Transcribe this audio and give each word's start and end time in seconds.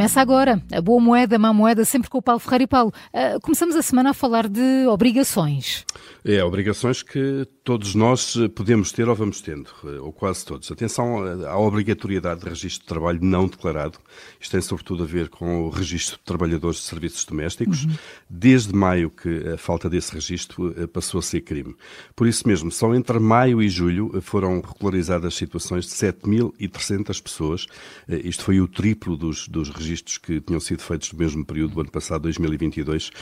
Começa 0.00 0.18
agora 0.18 0.62
a 0.72 0.80
boa 0.80 0.98
moeda, 0.98 1.36
a 1.36 1.38
má 1.38 1.52
moeda, 1.52 1.84
sempre 1.84 2.08
com 2.08 2.16
o 2.16 2.22
Paulo 2.22 2.40
Ferreira 2.40 2.64
e 2.64 2.66
Paulo. 2.66 2.90
Uh, 3.12 3.38
começamos 3.42 3.76
a 3.76 3.82
semana 3.82 4.12
a 4.12 4.14
falar 4.14 4.48
de 4.48 4.86
obrigações. 4.86 5.84
É, 6.24 6.42
obrigações 6.42 7.02
que 7.02 7.46
todos 7.70 7.94
nós 7.94 8.36
podemos 8.56 8.90
ter 8.90 9.08
ou 9.08 9.14
vamos 9.14 9.40
tendo, 9.40 9.70
ou 10.02 10.12
quase 10.12 10.44
todos. 10.44 10.72
Atenção 10.72 11.22
à 11.46 11.56
obrigatoriedade 11.56 12.40
de 12.40 12.48
registro 12.48 12.80
de 12.82 12.88
trabalho 12.88 13.20
não 13.22 13.46
declarado. 13.46 13.96
Isto 14.40 14.50
tem 14.50 14.60
sobretudo 14.60 15.04
a 15.04 15.06
ver 15.06 15.28
com 15.28 15.62
o 15.62 15.70
registro 15.70 16.18
de 16.18 16.24
trabalhadores 16.24 16.78
de 16.78 16.86
serviços 16.86 17.24
domésticos. 17.24 17.84
Uhum. 17.84 17.94
Desde 18.28 18.74
maio 18.74 19.08
que 19.08 19.50
a 19.50 19.56
falta 19.56 19.88
desse 19.88 20.12
registro 20.12 20.74
eh, 20.76 20.88
passou 20.88 21.20
a 21.20 21.22
ser 21.22 21.42
crime. 21.42 21.76
Por 22.16 22.26
isso 22.26 22.48
mesmo, 22.48 22.72
só 22.72 22.92
entre 22.92 23.20
maio 23.20 23.62
e 23.62 23.68
julho 23.68 24.10
eh, 24.16 24.20
foram 24.20 24.60
regularizadas 24.60 25.34
situações 25.34 25.84
de 25.84 25.92
7.300 25.92 27.22
pessoas. 27.22 27.66
Eh, 28.08 28.22
isto 28.24 28.42
foi 28.42 28.60
o 28.60 28.66
triplo 28.66 29.16
dos, 29.16 29.46
dos 29.46 29.68
registros 29.68 30.18
que 30.18 30.40
tinham 30.40 30.58
sido 30.58 30.82
feitos 30.82 31.12
no 31.12 31.20
mesmo 31.20 31.44
período 31.44 31.74
do 31.74 31.80
ano 31.82 31.90
passado, 31.92 32.22
2022. 32.22 33.12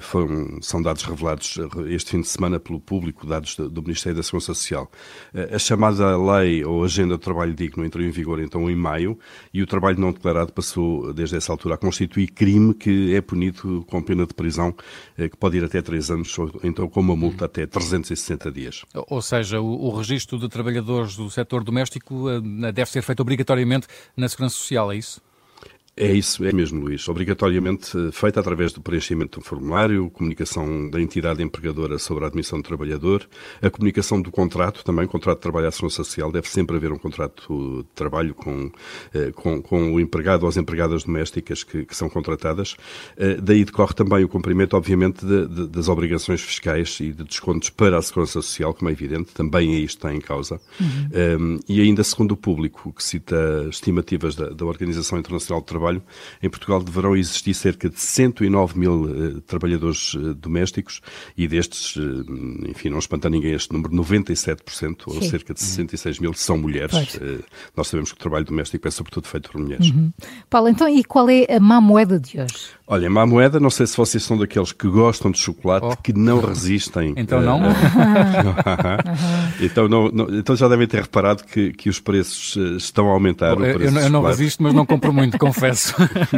Foram, 0.00 0.60
são 0.60 0.82
dados 0.82 1.04
revelados 1.04 1.58
este 1.88 2.10
fim 2.10 2.20
de 2.20 2.28
semana 2.28 2.60
pelo 2.60 2.78
público, 2.78 3.26
dados 3.26 3.56
do 3.56 3.82
Ministério 3.82 3.93
da 3.94 4.22
Segurança 4.22 4.54
Social. 4.54 4.90
A 5.52 5.58
chamada 5.58 6.16
lei 6.16 6.64
ou 6.64 6.84
agenda 6.84 7.16
do 7.16 7.18
trabalho 7.18 7.54
digno 7.54 7.84
entrou 7.84 8.04
em 8.04 8.10
vigor 8.10 8.40
então 8.40 8.70
em 8.70 8.76
maio 8.76 9.18
e 9.52 9.62
o 9.62 9.66
trabalho 9.66 9.98
não 10.00 10.12
declarado 10.12 10.52
passou 10.52 11.12
desde 11.12 11.36
essa 11.36 11.52
altura 11.52 11.74
a 11.74 11.78
constituir 11.78 12.28
crime 12.28 12.74
que 12.74 13.14
é 13.14 13.20
punido 13.20 13.84
com 13.88 14.02
pena 14.02 14.26
de 14.26 14.34
prisão 14.34 14.74
que 15.16 15.36
pode 15.38 15.58
ir 15.58 15.64
até 15.64 15.80
3 15.82 16.10
anos 16.10 16.38
ou 16.38 16.50
então 16.62 16.88
com 16.88 17.00
uma 17.00 17.16
multa 17.16 17.44
até 17.44 17.66
360 17.66 18.50
dias. 18.50 18.84
Ou 18.94 19.22
seja, 19.22 19.60
o, 19.60 19.86
o 19.86 19.96
registro 19.96 20.38
de 20.38 20.48
trabalhadores 20.48 21.16
do 21.16 21.30
setor 21.30 21.62
doméstico 21.62 22.26
deve 22.72 22.90
ser 22.90 23.02
feito 23.02 23.20
obrigatoriamente 23.20 23.86
na 24.16 24.28
Segurança 24.28 24.56
Social, 24.56 24.92
é 24.92 24.96
isso? 24.96 25.20
É 25.96 26.12
isso, 26.12 26.44
é 26.44 26.52
mesmo, 26.52 26.80
Luís. 26.80 27.08
Obrigatoriamente 27.08 27.96
eh, 27.96 28.10
feita 28.10 28.40
através 28.40 28.72
do 28.72 28.80
preenchimento 28.80 29.38
do 29.38 29.44
formulário, 29.44 30.10
comunicação 30.10 30.90
da 30.90 31.00
entidade 31.00 31.40
empregadora 31.40 32.00
sobre 32.00 32.24
a 32.24 32.26
admissão 32.26 32.60
do 32.60 32.64
trabalhador, 32.64 33.28
a 33.62 33.70
comunicação 33.70 34.20
do 34.20 34.28
contrato, 34.32 34.84
também 34.84 35.06
contrato 35.06 35.38
de 35.38 35.42
trabalho 35.42 35.66
à 35.66 35.68
ação 35.68 35.88
social, 35.88 36.32
deve 36.32 36.48
sempre 36.48 36.76
haver 36.76 36.90
um 36.90 36.98
contrato 36.98 37.84
de 37.84 37.94
trabalho 37.94 38.34
com, 38.34 38.72
eh, 39.14 39.30
com, 39.36 39.62
com 39.62 39.94
o 39.94 40.00
empregado 40.00 40.42
ou 40.42 40.48
as 40.48 40.56
empregadas 40.56 41.04
domésticas 41.04 41.62
que, 41.62 41.84
que 41.84 41.96
são 41.96 42.08
contratadas. 42.08 42.76
Eh, 43.16 43.36
daí 43.40 43.64
decorre 43.64 43.94
também 43.94 44.24
o 44.24 44.28
cumprimento, 44.28 44.76
obviamente, 44.76 45.24
de, 45.24 45.46
de, 45.46 45.68
das 45.68 45.88
obrigações 45.88 46.40
fiscais 46.40 46.98
e 46.98 47.12
de 47.12 47.22
descontos 47.22 47.70
para 47.70 47.98
a 47.98 48.02
segurança 48.02 48.42
social, 48.42 48.74
como 48.74 48.88
é 48.88 48.92
evidente, 48.92 49.32
também 49.32 49.80
isto 49.84 49.98
está 49.98 50.12
em 50.12 50.20
causa. 50.20 50.60
Uhum. 50.80 51.38
Um, 51.40 51.60
e 51.68 51.80
ainda 51.80 52.02
segundo 52.02 52.32
o 52.32 52.36
público, 52.36 52.92
que 52.92 53.04
cita 53.04 53.36
estimativas 53.70 54.34
da, 54.34 54.48
da 54.48 54.64
Organização 54.64 55.20
Internacional 55.20 55.60
do 55.60 55.66
Trabalho, 55.66 55.83
trabalho, 55.84 56.02
em 56.42 56.48
Portugal 56.48 56.82
deverão 56.82 57.16
existir 57.16 57.52
cerca 57.54 57.88
de 57.88 58.00
109 58.00 58.78
mil 58.78 59.02
uh, 59.02 59.40
trabalhadores 59.42 60.14
uh, 60.14 60.34
domésticos 60.34 61.00
e 61.36 61.46
destes, 61.46 61.96
uh, 61.96 62.24
enfim, 62.68 62.88
não 62.88 62.98
espanta 62.98 63.28
ninguém 63.28 63.52
este 63.52 63.72
número, 63.72 63.94
97%, 63.94 65.02
ou 65.06 65.20
Sim. 65.20 65.28
cerca 65.28 65.52
de 65.52 65.60
66 65.60 66.18
mil, 66.18 66.32
são 66.32 66.56
mulheres. 66.56 66.94
nós 67.76 67.88
sabemos 67.88 68.10
que 68.12 68.16
o 68.16 68.20
trabalho 68.20 68.44
doméstico 68.44 68.88
é 68.88 68.90
sobretudo 68.90 69.28
feito 69.28 69.50
por 69.50 69.60
mulheres. 69.60 69.90
Uhum. 69.90 70.12
Paulo, 70.48 70.68
então, 70.68 70.88
e 70.88 71.04
qual 71.04 71.28
é 71.28 71.46
a 71.54 71.60
má 71.60 71.80
moeda 71.80 72.18
de 72.18 72.40
hoje? 72.40 72.68
Olha, 72.86 73.08
má 73.08 73.24
moeda, 73.24 73.58
não 73.58 73.70
sei 73.70 73.86
se 73.86 73.96
vocês 73.96 74.22
são 74.22 74.36
daqueles 74.36 74.70
que 74.70 74.86
gostam 74.86 75.30
de 75.30 75.38
chocolate, 75.38 75.86
oh. 75.86 75.96
que 75.96 76.12
não 76.12 76.38
resistem. 76.38 77.14
Então 77.16 77.40
não? 77.40 77.58
então, 79.58 79.88
não, 79.88 80.10
não, 80.10 80.28
então 80.38 80.54
já 80.54 80.68
devem 80.68 80.86
ter 80.86 81.00
reparado 81.00 81.44
que, 81.44 81.72
que 81.72 81.88
os 81.88 81.98
preços 81.98 82.56
estão 82.76 83.08
a 83.08 83.12
aumentar. 83.12 83.56
Bom, 83.56 83.64
eu, 83.64 83.80
eu, 83.80 84.10
não 84.10 84.20
resisto, 84.20 84.62
mas 84.62 84.74
não 84.74 84.84
compro 84.84 85.14
muito, 85.14 85.36
confesso. 85.40 85.94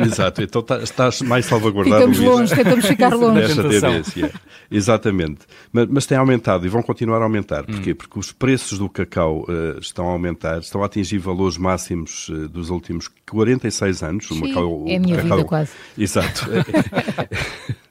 Exato, 0.07 0.41
então 0.41 0.63
tá, 0.63 0.79
estás 0.79 1.21
mais 1.21 1.47
salvaguardado. 1.47 2.13
Ficamos 2.13 2.21
longe, 2.21 2.55
tentamos 2.55 2.87
ficar 2.87 3.13
longe. 3.13 3.41
Nesta 3.41 3.69
tendência. 3.69 4.33
Exatamente. 4.71 5.41
Mas, 5.73 5.89
mas, 5.89 6.07
tem 6.07 6.17
aumentado 6.17 6.65
e 6.65 6.69
vão 6.69 6.83
continuar 6.83 7.21
a 7.21 7.25
aumentar. 7.25 7.65
Porquê? 7.65 7.91
Hum. 7.91 7.97
Porque 7.97 8.19
os 8.21 8.31
preços 8.31 8.79
do 8.79 8.89
cacau 8.89 9.45
uh, 9.49 9.81
estão 9.81 10.09
a 10.09 10.13
aumentar, 10.13 10.61
estão 10.61 10.81
a 10.83 10.87
atingir 10.87 11.19
valores 11.19 11.59
máximos 11.59 12.29
uh, 12.29 12.49
dos 12.49 12.71
últimos 12.71 13.09
46 13.29 14.03
anos. 14.03 14.29
Sim, 14.29 14.35
o 14.35 14.49
Macau, 14.49 14.85
é 14.87 14.97
a 14.97 15.01
minha 15.01 15.17
cacau... 15.17 15.39
vida 15.39 15.49
quase. 15.49 15.73
Exato. 15.99 16.36
Très. 16.37 16.63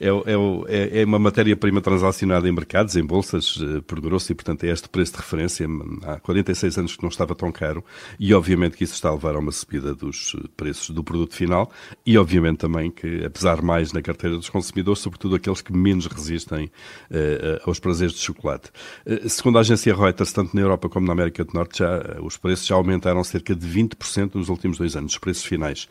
é, 0.00 0.08
é, 0.08 0.98
é, 0.98 1.02
é 1.02 1.04
uma 1.04 1.18
matéria-prima 1.18 1.80
transacionada 1.80 2.48
em 2.48 2.52
mercados, 2.52 2.96
em 2.96 3.04
bolsas, 3.04 3.58
eh, 3.60 3.80
por 3.86 4.00
grosso, 4.00 4.32
e 4.32 4.34
portanto 4.34 4.64
é 4.64 4.68
este 4.68 4.88
preço 4.88 5.12
de 5.12 5.18
referência. 5.18 5.66
Há 6.02 6.20
46 6.20 6.78
anos 6.78 6.96
que 6.96 7.02
não 7.02 7.08
estava 7.08 7.34
tão 7.34 7.50
caro 7.50 7.84
e 8.18 8.32
obviamente 8.34 8.76
que 8.76 8.84
isso 8.84 8.94
está 8.94 9.08
a 9.08 9.12
levar 9.12 9.34
a 9.34 9.38
uma 9.38 9.52
subida 9.52 9.94
dos 9.94 10.36
preços 10.56 10.90
do 10.90 11.02
produto 11.02 11.34
final 11.34 11.70
e 12.04 12.16
obviamente 12.18 12.58
também 12.58 12.90
que, 12.90 13.24
apesar 13.24 13.62
mais 13.62 13.92
na 13.92 14.02
carteira 14.02 14.36
dos 14.36 14.48
consumidores, 14.48 15.00
sobretudo 15.00 15.36
aqueles 15.36 15.60
que 15.60 15.72
menos 15.72 16.06
resistem 16.06 16.66
uh, 16.66 17.68
aos 17.68 17.78
prazeres 17.78 18.14
de 18.14 18.20
chocolate. 18.20 18.70
Uh, 19.06 19.28
segundo 19.28 19.58
a 19.58 19.60
agência 19.60 19.94
Reuters, 19.94 20.32
tanto 20.32 20.54
na 20.54 20.62
Europa 20.62 20.88
como 20.88 21.06
na 21.06 21.12
América 21.12 21.44
do 21.44 21.52
Norte, 21.52 21.78
já, 21.78 22.18
os 22.22 22.36
preços 22.36 22.66
já 22.66 22.74
aumentaram 22.74 23.22
cerca 23.24 23.54
de 23.54 23.66
20% 23.66 24.34
nos 24.34 24.48
últimos 24.48 24.78
dois 24.78 24.96
anos, 24.96 25.12
os 25.12 25.18
preços 25.18 25.44
finais. 25.44 25.88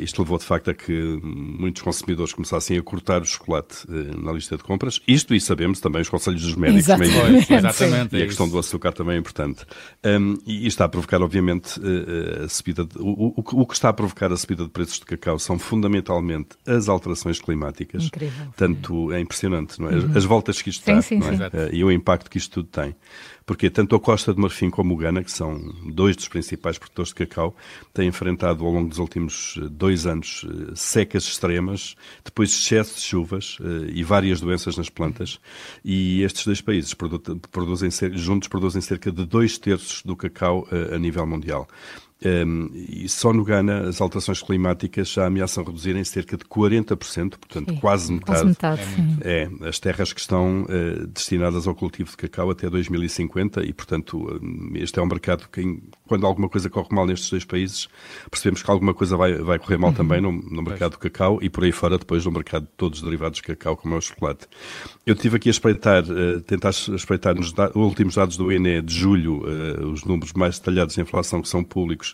Isto 0.00 0.22
levou 0.22 0.38
de 0.38 0.44
facto 0.44 0.70
a 0.70 0.74
que 0.74 1.18
muitos 1.22 1.82
consumidores 1.82 2.32
começassem 2.32 2.78
a 2.78 2.82
cortar 2.82 3.22
o 3.22 3.26
chocolate 3.42 3.84
uh, 3.88 4.20
na 4.24 4.32
lista 4.32 4.56
de 4.56 4.62
compras. 4.62 5.00
Isto, 5.06 5.34
e 5.34 5.40
sabemos 5.40 5.80
também 5.80 6.00
os 6.02 6.08
conselhos 6.08 6.42
dos 6.42 6.54
médicos. 6.54 6.88
Exatamente. 6.88 7.52
Exatamente. 7.52 8.16
E 8.16 8.22
a 8.22 8.26
questão 8.26 8.48
do 8.48 8.58
açúcar 8.58 8.92
também 8.92 9.16
é 9.16 9.18
importante. 9.18 9.64
Um, 10.04 10.38
e, 10.46 10.66
está 10.66 10.84
a 10.84 10.88
provocar, 10.88 11.20
obviamente, 11.20 11.78
uh, 11.80 12.44
a 12.44 12.48
subida. 12.48 12.84
De, 12.84 12.98
o, 12.98 13.34
o, 13.36 13.44
o, 13.62 13.66
que 13.66 13.74
está 13.74 13.88
a 13.88 13.92
provocar 13.92 14.32
a 14.32 14.36
subida 14.36 14.64
de 14.64 14.70
preços 14.70 14.98
de 14.98 15.04
cacau 15.04 15.38
são 15.38 15.58
fundamentalmente 15.58 16.50
as 16.66 16.88
alterações 16.88 17.40
climáticas. 17.40 18.04
Incrível. 18.04 18.46
Tanto 18.56 19.12
é 19.12 19.20
impressionante, 19.20 19.80
não 19.80 19.88
é? 19.88 19.94
Uhum. 19.94 20.12
As 20.16 20.24
voltas 20.24 20.62
que 20.62 20.70
isto 20.70 20.84
sim, 20.84 20.94
dá, 20.94 21.02
sim, 21.02 21.18
é? 21.18 21.22
sim. 21.22 21.36
Uh, 21.36 21.74
e 21.74 21.84
o 21.84 21.90
impacto 21.90 22.30
que 22.30 22.38
isto 22.38 22.62
tudo 22.62 22.68
tem 22.68 22.94
porque 23.46 23.70
tanto 23.70 23.94
a 23.96 24.00
Costa 24.00 24.32
de 24.32 24.40
Marfim 24.40 24.70
como 24.70 24.94
o 24.94 24.96
Gana, 24.96 25.22
que 25.22 25.30
são 25.30 25.58
dois 25.86 26.16
dos 26.16 26.28
principais 26.28 26.78
produtores 26.78 27.08
de 27.10 27.14
cacau, 27.16 27.54
têm 27.92 28.08
enfrentado 28.08 28.64
ao 28.64 28.72
longo 28.72 28.88
dos 28.88 28.98
últimos 28.98 29.58
eh, 29.58 29.68
dois 29.70 30.06
anos 30.06 30.46
eh, 30.48 30.72
secas 30.74 31.24
extremas, 31.24 31.96
depois 32.24 32.50
excesso 32.50 32.96
de 32.96 33.00
chuvas 33.02 33.31
eh, 33.38 33.90
e 33.94 34.02
várias 34.02 34.40
doenças 34.40 34.76
nas 34.76 34.88
plantas, 34.88 35.40
e 35.84 36.22
estes 36.22 36.44
dois 36.44 36.60
países 36.60 36.94
produzem, 37.50 37.90
juntos 38.12 38.48
produzem 38.48 38.80
cerca 38.80 39.10
de 39.10 39.24
dois 39.24 39.58
terços 39.58 40.02
do 40.02 40.16
cacau 40.16 40.66
a 40.92 40.98
nível 40.98 41.26
mundial. 41.26 41.68
Um, 42.24 42.70
e 42.72 43.08
só 43.08 43.32
no 43.32 43.42
Ghana 43.42 43.88
as 43.88 44.00
alterações 44.00 44.40
climáticas 44.40 45.08
já 45.08 45.26
ameaçam 45.26 45.64
reduzir 45.64 45.96
em 45.96 46.04
cerca 46.04 46.36
de 46.36 46.44
40%, 46.44 47.30
portanto 47.30 47.70
sim, 47.70 47.76
quase 47.78 48.12
metade, 48.12 48.26
quase 48.26 48.44
metade 48.44 48.82
é, 49.22 49.48
é, 49.62 49.68
as 49.68 49.80
terras 49.80 50.12
que 50.12 50.20
estão 50.20 50.62
uh, 50.62 51.06
destinadas 51.08 51.66
ao 51.66 51.74
cultivo 51.74 52.10
de 52.10 52.16
cacau 52.16 52.50
até 52.50 52.70
2050 52.70 53.64
e, 53.64 53.72
portanto, 53.72 54.40
este 54.74 55.00
é 55.00 55.02
um 55.02 55.06
mercado 55.06 55.48
que, 55.50 55.82
quando 56.06 56.24
alguma 56.24 56.48
coisa 56.48 56.70
corre 56.70 56.88
mal 56.92 57.06
nestes 57.06 57.28
dois 57.28 57.44
países, 57.44 57.88
percebemos 58.30 58.62
que 58.62 58.70
alguma 58.70 58.94
coisa 58.94 59.16
vai, 59.16 59.34
vai 59.34 59.58
correr 59.58 59.78
mal 59.78 59.90
uhum. 59.90 59.96
também 59.96 60.20
no, 60.20 60.30
no 60.30 60.62
mercado 60.62 60.92
do 60.92 60.98
cacau 60.98 61.40
e 61.42 61.50
por 61.50 61.64
aí 61.64 61.72
fora 61.72 61.98
depois 61.98 62.24
no 62.24 62.30
mercado 62.30 62.62
de 62.62 62.72
todos 62.76 63.00
os 63.00 63.04
derivados 63.04 63.36
de 63.38 63.42
cacau, 63.42 63.76
como 63.76 63.94
é 63.94 63.98
o 63.98 64.00
chocolate. 64.00 64.46
Eu 65.04 65.16
tive 65.16 65.36
aqui 65.36 65.48
a 65.48 65.50
espreitar, 65.50 66.04
uh, 66.04 66.40
tentar 66.42 66.70
espreitar 66.70 67.34
nos 67.34 67.52
da 67.52 67.72
últimos 67.74 68.14
dados 68.14 68.36
do 68.36 68.52
INE 68.52 68.80
de 68.80 68.94
julho, 68.94 69.42
uh, 69.42 69.90
os 69.90 70.04
números 70.04 70.32
mais 70.34 70.58
detalhados 70.58 70.94
de 70.94 71.00
inflação 71.00 71.42
que 71.42 71.48
são 71.48 71.64
públicos 71.64 72.11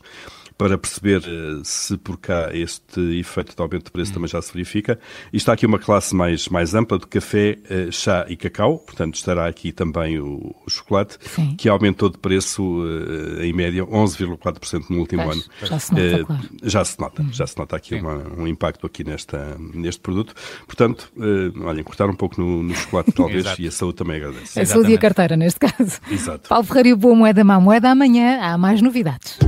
para 0.59 0.76
perceber 0.76 1.19
uh, 1.20 1.64
se 1.64 1.97
por 1.97 2.19
cá 2.19 2.50
este 2.53 3.00
efeito 3.16 3.54
de 3.54 3.62
aumento 3.62 3.84
de 3.84 3.91
preço 3.92 4.10
hum. 4.10 4.14
também 4.14 4.28
já 4.28 4.42
se 4.42 4.53
verifica. 4.53 4.98
E 5.32 5.36
está 5.36 5.53
aqui 5.53 5.64
uma 5.64 5.78
classe 5.78 6.14
mais, 6.14 6.48
mais 6.48 6.75
ampla 6.75 6.98
de 6.98 7.06
café, 7.06 7.56
uh, 7.70 7.92
chá 7.92 8.26
e 8.28 8.36
cacau, 8.36 8.78
portanto 8.78 9.14
estará 9.14 9.47
aqui 9.47 9.70
também 9.70 10.19
o, 10.19 10.54
o 10.66 10.69
chocolate, 10.69 11.16
Sim. 11.20 11.54
que 11.56 11.69
aumentou 11.69 12.10
de 12.10 12.19
preço 12.19 12.62
uh, 12.62 13.41
em 13.41 13.53
média 13.53 13.86
11,4% 13.86 14.91
no 14.91 14.98
último 14.98 15.22
pois, 15.22 15.36
ano. 15.36 15.44
Já 15.62 15.78
se 15.78 15.92
nota, 15.92 16.24
claro. 16.24 16.42
Já 16.65 16.84
se 16.84 17.00
nota, 17.00 17.22
hum. 17.22 17.33
já 17.33 17.47
se 17.47 17.56
nota 17.56 17.77
aqui 17.77 17.95
uma, 17.95 18.16
um 18.36 18.47
impacto 18.48 18.84
aqui 18.84 19.04
nesta, 19.04 19.56
neste 19.72 20.00
produto. 20.00 20.34
Portanto, 20.66 21.12
olhem, 21.65 21.84
cortar 21.84 22.10
um 22.10 22.16
pouco 22.16 22.41
no, 22.41 22.65
no 22.65 22.74
chocolate 22.74 23.12
talvez 23.12 23.47
e 23.60 23.68
a 23.68 23.71
saúde 23.71 23.95
também 23.95 24.16
agradece. 24.16 24.59
A 24.59 24.66
saúde 24.66 24.91
e 24.91 24.95
a 24.97 24.98
carteira 24.98 25.36
neste 25.36 25.60
caso. 25.60 26.00
Exato. 26.10 26.48
Paulo 26.48 26.65
Ferreira, 26.65 26.97
boa 26.97 27.15
moeda, 27.15 27.45
má 27.45 27.60
moeda, 27.60 27.91
amanhã 27.91 28.41
há 28.41 28.59
mais 28.59 28.83
novidades. 28.83 29.39